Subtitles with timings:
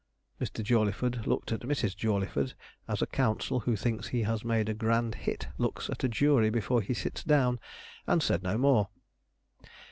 [0.39, 0.63] Mr.
[0.63, 1.95] Jawleyford looked at Mrs.
[1.95, 2.55] Jawleyford
[2.87, 6.49] as a counsel who thinks he has made a grand hit looks at a jury
[6.49, 7.59] before he sits down,
[8.07, 8.89] and said no more.